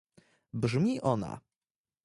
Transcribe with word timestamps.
Brzmi 0.53 0.95
ona 1.13 1.41